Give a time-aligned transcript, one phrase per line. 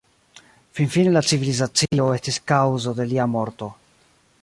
[0.77, 3.73] Finfine la civilizacio estis kaŭzo de lia morto.